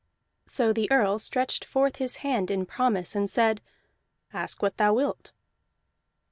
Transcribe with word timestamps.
So 0.47 0.73
the 0.73 0.89
Earl 0.91 1.19
stretched 1.19 1.63
forth 1.63 1.97
his 1.97 2.15
hand 2.25 2.49
in 2.49 2.65
promise, 2.65 3.13
and 3.13 3.29
said: 3.29 3.61
"Ask 4.33 4.63
what 4.63 4.77
thou 4.77 4.95
wilt." 4.95 5.31